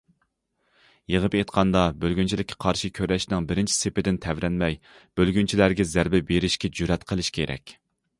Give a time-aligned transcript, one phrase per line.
[1.15, 4.79] يىغىپ ئېيتقاندا، بۆلگۈنچىلىككە قارشى كۈرەشنىڭ بىرىنچى سېپىدىن تەۋرەنمەي،
[5.21, 7.77] بۆلگۈنچىلەرگە زەربە بېرىشكە جۈرئەت قىلىش كېرەك.